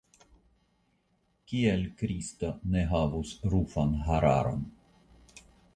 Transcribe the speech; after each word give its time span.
Kial 1.51 1.85
Kristo 2.01 2.49
ne 2.75 2.85
havus 2.95 3.35
rufa 3.55 3.87
hararon? 4.09 4.67